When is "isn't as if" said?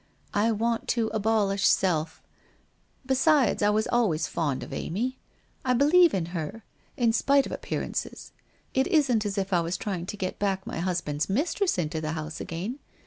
8.87-9.53